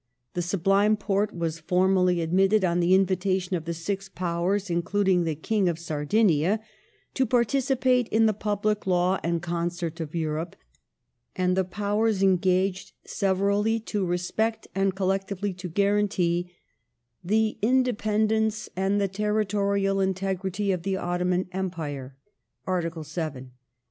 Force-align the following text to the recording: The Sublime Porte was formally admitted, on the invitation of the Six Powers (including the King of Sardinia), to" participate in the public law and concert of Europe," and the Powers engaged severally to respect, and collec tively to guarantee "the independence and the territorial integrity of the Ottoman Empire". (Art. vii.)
The 0.33 0.41
Sublime 0.41 0.97
Porte 0.97 1.31
was 1.31 1.59
formally 1.59 2.21
admitted, 2.21 2.65
on 2.65 2.79
the 2.79 2.95
invitation 2.95 3.55
of 3.55 3.65
the 3.65 3.73
Six 3.75 4.09
Powers 4.09 4.67
(including 4.67 5.25
the 5.25 5.35
King 5.35 5.69
of 5.69 5.77
Sardinia), 5.77 6.59
to" 7.13 7.23
participate 7.27 8.07
in 8.07 8.25
the 8.25 8.33
public 8.33 8.87
law 8.87 9.19
and 9.23 9.43
concert 9.43 9.99
of 9.99 10.15
Europe," 10.15 10.55
and 11.35 11.55
the 11.55 11.63
Powers 11.63 12.23
engaged 12.23 12.93
severally 13.05 13.79
to 13.81 14.03
respect, 14.03 14.67
and 14.73 14.95
collec 14.95 15.27
tively 15.27 15.55
to 15.57 15.69
guarantee 15.69 16.51
"the 17.23 17.59
independence 17.61 18.69
and 18.75 18.99
the 18.99 19.07
territorial 19.07 20.01
integrity 20.01 20.71
of 20.71 20.81
the 20.81 20.97
Ottoman 20.97 21.47
Empire". 21.53 22.15
(Art. 22.65 22.91
vii.) 23.05 23.51